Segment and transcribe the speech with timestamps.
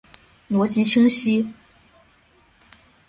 [0.49, 1.53] 逻辑清晰！